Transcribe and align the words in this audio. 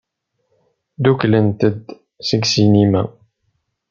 Ddukklent-d 0.97 1.61
seg 2.27 2.41
ssinima. 2.47 3.03